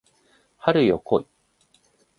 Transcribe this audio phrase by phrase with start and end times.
[0.57, 1.27] 春よ来い